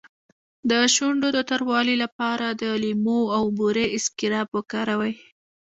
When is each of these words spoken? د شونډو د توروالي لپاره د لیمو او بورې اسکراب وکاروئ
د 0.69 0.71
شونډو 0.95 1.27
د 1.33 1.39
توروالي 1.49 1.95
لپاره 2.03 2.47
د 2.61 2.63
لیمو 2.83 3.19
او 3.37 3.43
بورې 3.57 3.85
اسکراب 3.97 4.47
وکاروئ 4.57 5.13